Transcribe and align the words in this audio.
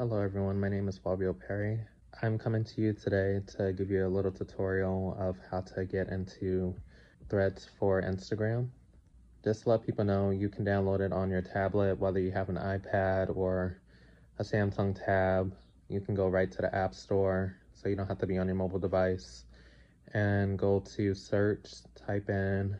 Hello 0.00 0.18
everyone, 0.18 0.58
my 0.58 0.70
name 0.70 0.88
is 0.88 0.96
Fabio 0.96 1.34
Perry. 1.34 1.78
I'm 2.22 2.38
coming 2.38 2.64
to 2.64 2.80
you 2.80 2.94
today 2.94 3.38
to 3.58 3.74
give 3.74 3.90
you 3.90 4.06
a 4.06 4.08
little 4.08 4.32
tutorial 4.32 5.14
of 5.20 5.36
how 5.50 5.60
to 5.74 5.84
get 5.84 6.08
into 6.08 6.74
threads 7.28 7.68
for 7.78 8.00
Instagram. 8.00 8.70
Just 9.44 9.64
to 9.64 9.68
let 9.68 9.84
people 9.84 10.06
know, 10.06 10.30
you 10.30 10.48
can 10.48 10.64
download 10.64 11.00
it 11.00 11.12
on 11.12 11.28
your 11.28 11.42
tablet, 11.42 11.98
whether 11.98 12.18
you 12.18 12.30
have 12.30 12.48
an 12.48 12.56
iPad 12.56 13.36
or 13.36 13.82
a 14.38 14.42
Samsung 14.42 14.98
tab. 15.04 15.54
You 15.90 16.00
can 16.00 16.14
go 16.14 16.28
right 16.28 16.50
to 16.50 16.62
the 16.62 16.74
App 16.74 16.94
Store, 16.94 17.58
so 17.74 17.90
you 17.90 17.94
don't 17.94 18.08
have 18.08 18.20
to 18.20 18.26
be 18.26 18.38
on 18.38 18.46
your 18.46 18.56
mobile 18.56 18.78
device. 18.78 19.44
And 20.14 20.58
go 20.58 20.82
to 20.96 21.14
search, 21.14 21.68
type 22.06 22.30
in 22.30 22.74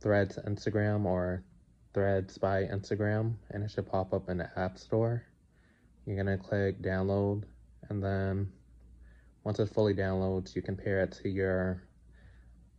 Threads 0.00 0.38
Instagram 0.48 1.04
or 1.04 1.44
Threads 1.92 2.38
by 2.38 2.62
Instagram, 2.62 3.34
and 3.50 3.62
it 3.62 3.70
should 3.70 3.90
pop 3.90 4.14
up 4.14 4.30
in 4.30 4.38
the 4.38 4.48
App 4.58 4.78
Store 4.78 5.22
you're 6.06 6.16
gonna 6.16 6.38
click 6.38 6.80
download 6.80 7.42
and 7.88 8.02
then 8.02 8.50
once 9.44 9.58
it 9.58 9.68
fully 9.68 9.94
downloads 9.94 10.54
you 10.54 10.62
can 10.62 10.76
pair 10.76 11.00
it 11.00 11.12
to 11.12 11.28
your 11.28 11.82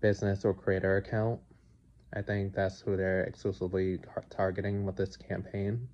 business 0.02 0.45
or 0.45 0.54
creator 0.54 0.98
account 0.98 1.40
I 2.16 2.21
think 2.21 2.54
that's 2.54 2.82
who 2.82 2.95
they're 2.95 3.23
exclusively 3.23 3.99
targeting 4.30 4.85
with 4.85 4.95
this 4.95 5.18
campaign 5.18 5.88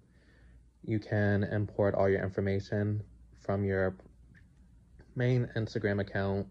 you 0.84 1.00
can 1.00 1.44
import 1.44 1.96
all 1.96 2.10
your 2.10 2.22
information 2.22 3.02
from 3.40 3.64
your 3.64 3.96
main 5.16 5.50
Instagram 5.56 6.02
account 6.02 6.48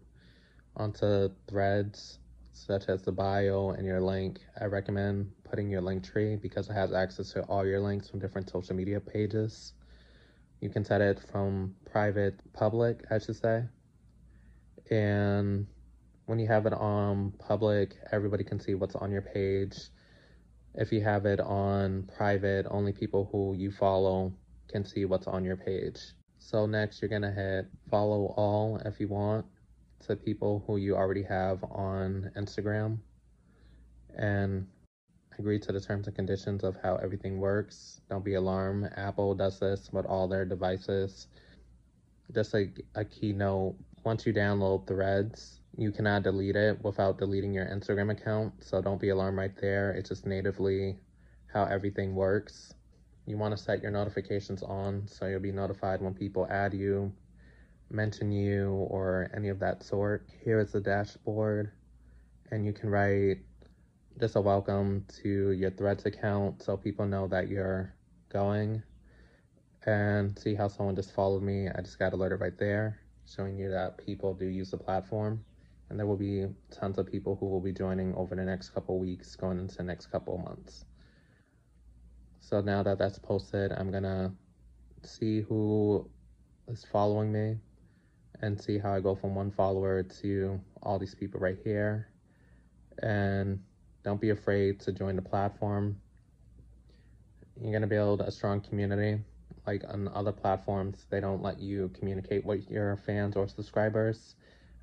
onto 0.75 1.29
threads 1.47 2.19
such 2.53 2.87
as 2.87 3.01
the 3.01 3.11
bio 3.11 3.71
and 3.71 3.85
your 3.85 4.01
link. 4.01 4.39
I 4.59 4.65
recommend 4.65 5.31
putting 5.43 5.69
your 5.69 5.81
Linktree 5.81 6.41
because 6.41 6.69
it 6.69 6.73
has 6.73 6.93
access 6.93 7.31
to 7.33 7.41
all 7.43 7.65
your 7.65 7.79
links 7.79 8.09
from 8.09 8.19
different 8.19 8.49
social 8.49 8.75
media 8.75 8.99
pages. 8.99 9.73
You 10.63 10.69
can 10.69 10.85
set 10.85 11.01
it 11.01 11.19
from 11.29 11.75
private 11.91 12.39
public, 12.53 13.03
I 13.11 13.19
should 13.19 13.35
say. 13.35 13.65
And 14.89 15.67
when 16.25 16.39
you 16.39 16.47
have 16.47 16.65
it 16.65 16.71
on 16.71 17.33
public, 17.37 17.97
everybody 18.13 18.45
can 18.45 18.61
see 18.61 18.73
what's 18.73 18.95
on 18.95 19.11
your 19.11 19.23
page. 19.23 19.75
If 20.75 20.93
you 20.93 21.01
have 21.01 21.25
it 21.25 21.41
on 21.41 22.09
private, 22.15 22.65
only 22.71 22.93
people 22.93 23.27
who 23.29 23.55
you 23.57 23.71
follow 23.71 24.31
can 24.69 24.85
see 24.85 25.03
what's 25.03 25.27
on 25.27 25.43
your 25.43 25.57
page. 25.57 25.99
So 26.39 26.65
next 26.65 27.01
you're 27.01 27.09
gonna 27.09 27.33
hit 27.33 27.65
follow 27.91 28.33
all 28.37 28.77
if 28.85 29.01
you 29.01 29.09
want 29.09 29.45
to 30.07 30.15
people 30.15 30.63
who 30.65 30.77
you 30.77 30.95
already 30.95 31.23
have 31.23 31.61
on 31.65 32.31
Instagram. 32.37 32.99
And 34.15 34.67
agree 35.39 35.59
to 35.59 35.71
the 35.71 35.79
terms 35.79 36.07
and 36.07 36.15
conditions 36.15 36.63
of 36.63 36.77
how 36.81 36.95
everything 36.97 37.39
works. 37.39 38.01
Don't 38.09 38.23
be 38.23 38.35
alarmed. 38.35 38.89
Apple 38.95 39.35
does 39.35 39.59
this 39.59 39.89
with 39.91 40.05
all 40.05 40.27
their 40.27 40.45
devices. 40.45 41.27
Just 42.33 42.53
like 42.53 42.81
a 42.95 43.03
keynote, 43.03 43.75
once 44.03 44.25
you 44.25 44.33
download 44.33 44.87
Threads, 44.87 45.59
you 45.77 45.91
cannot 45.91 46.23
delete 46.23 46.55
it 46.55 46.83
without 46.83 47.17
deleting 47.17 47.53
your 47.53 47.65
Instagram 47.65 48.11
account. 48.11 48.53
So 48.63 48.81
don't 48.81 49.01
be 49.01 49.09
alarmed 49.09 49.37
right 49.37 49.55
there. 49.59 49.91
It's 49.91 50.09
just 50.09 50.25
natively 50.25 50.97
how 51.51 51.65
everything 51.65 52.15
works. 52.15 52.73
You 53.25 53.37
want 53.37 53.55
to 53.55 53.63
set 53.63 53.81
your 53.81 53.91
notifications 53.91 54.63
on 54.63 55.07
so 55.07 55.27
you'll 55.27 55.39
be 55.39 55.51
notified 55.51 56.01
when 56.01 56.13
people 56.13 56.47
add 56.49 56.73
you, 56.73 57.11
mention 57.89 58.31
you, 58.31 58.71
or 58.71 59.29
any 59.35 59.49
of 59.49 59.59
that 59.59 59.83
sort. 59.83 60.27
Here 60.43 60.59
is 60.59 60.71
the 60.71 60.81
dashboard, 60.81 61.71
and 62.51 62.65
you 62.65 62.73
can 62.73 62.89
write 62.89 63.37
just 64.19 64.35
a 64.35 64.41
welcome 64.41 65.05
to 65.21 65.51
your 65.51 65.71
threads 65.71 66.05
account 66.05 66.61
so 66.61 66.77
people 66.77 67.05
know 67.05 67.27
that 67.27 67.47
you're 67.49 67.93
going. 68.29 68.83
And 69.85 70.37
see 70.37 70.55
how 70.55 70.67
someone 70.69 70.95
just 70.95 71.13
followed 71.13 71.43
me. 71.43 71.67
I 71.67 71.81
just 71.81 71.99
got 71.99 72.13
alerted 72.13 72.39
right 72.39 72.57
there 72.57 72.99
showing 73.25 73.57
you 73.57 73.69
that 73.69 73.97
people 73.97 74.33
do 74.33 74.45
use 74.45 74.71
the 74.71 74.77
platform. 74.77 75.43
And 75.89 75.99
there 75.99 76.05
will 76.05 76.17
be 76.17 76.45
tons 76.71 76.97
of 76.97 77.07
people 77.07 77.35
who 77.35 77.47
will 77.47 77.59
be 77.59 77.73
joining 77.73 78.13
over 78.15 78.35
the 78.35 78.43
next 78.43 78.69
couple 78.69 78.99
weeks 78.99 79.35
going 79.35 79.59
into 79.59 79.77
the 79.77 79.83
next 79.83 80.07
couple 80.07 80.37
months. 80.37 80.85
So 82.39 82.61
now 82.61 82.83
that 82.83 82.99
that's 82.99 83.17
posted 83.17 83.71
i'm 83.71 83.89
gonna 83.91 84.33
see 85.01 85.41
who 85.41 86.09
is 86.67 86.85
following 86.91 87.31
me 87.31 87.57
and 88.41 88.59
see 88.61 88.77
how 88.77 88.93
i 88.93 88.99
go 88.99 89.15
from 89.15 89.33
one 89.33 89.49
follower 89.51 90.03
to 90.03 90.59
all 90.81 90.99
these 90.99 91.15
people 91.15 91.39
right 91.39 91.57
here. 91.63 92.09
And 93.01 93.59
don't 94.03 94.19
be 94.19 94.29
afraid 94.29 94.79
to 94.81 94.91
join 94.91 95.15
the 95.15 95.21
platform. 95.21 95.97
You're 97.59 97.71
going 97.71 97.81
to 97.81 97.87
build 97.87 98.21
a 98.21 98.31
strong 98.31 98.61
community. 98.61 99.21
Like 99.65 99.83
on 99.87 100.09
other 100.09 100.31
platforms, 100.31 101.05
they 101.09 101.21
don't 101.21 101.41
let 101.41 101.59
you 101.59 101.89
communicate 101.97 102.45
with 102.45 102.69
your 102.69 102.97
fans 102.97 103.35
or 103.35 103.47
subscribers. 103.47 104.35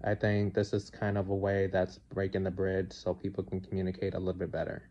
I 0.03 0.15
think 0.15 0.55
this 0.55 0.73
is 0.73 0.89
kind 0.89 1.19
of 1.19 1.29
a 1.29 1.35
way 1.35 1.67
that's 1.67 1.99
breaking 1.99 2.45
the 2.45 2.51
bridge 2.51 2.93
so 2.93 3.13
people 3.13 3.45
can 3.45 3.61
communicate 3.61 4.15
a 4.15 4.19
little 4.19 4.39
bit 4.39 4.51
better. 4.51 4.89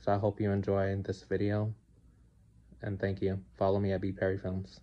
So 0.00 0.12
I 0.12 0.18
hope 0.18 0.40
you 0.40 0.50
enjoy 0.50 0.96
this 0.96 1.22
video 1.22 1.72
and 2.82 2.98
thank 2.98 3.22
you. 3.22 3.38
Follow 3.56 3.78
me 3.78 3.92
at 3.92 4.00
B 4.00 4.10
Perry 4.10 4.38
Films. 4.38 4.80